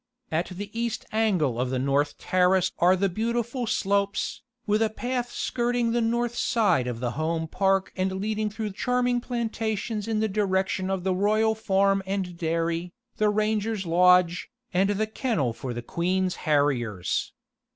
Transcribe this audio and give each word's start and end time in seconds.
At 0.31 0.47
the 0.47 0.71
east 0.73 1.05
angle 1.11 1.59
of 1.61 1.69
the 1.69 1.77
north 1.77 2.17
terrace 2.17 2.71
are 2.79 2.95
the 2.95 3.07
beautiful 3.07 3.67
slopes, 3.67 4.41
with 4.65 4.81
a 4.81 4.89
path 4.89 5.31
skirting 5.31 5.91
the 5.91 6.01
north 6.01 6.33
side 6.33 6.87
of 6.87 6.99
the 7.01 7.11
home 7.11 7.47
park 7.47 7.93
and 7.95 8.13
leading 8.13 8.49
through 8.49 8.71
charming 8.71 9.21
plantations 9.21 10.07
in 10.07 10.19
the 10.19 10.27
direction 10.27 10.89
of 10.89 11.03
the 11.03 11.13
royal 11.13 11.53
farm 11.53 12.01
and 12.07 12.35
dairy, 12.35 12.93
the 13.17 13.29
ranger's 13.29 13.85
lodge, 13.85 14.49
and 14.73 14.89
the 14.89 15.05
kennel 15.05 15.53
for 15.53 15.71
the 15.71 15.83
queen's 15.83 16.35
harriers. 16.49 17.31